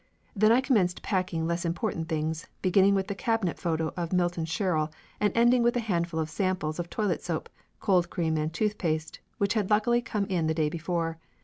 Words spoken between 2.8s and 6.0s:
with the cabinet photo of Milton Sherrill and ending with a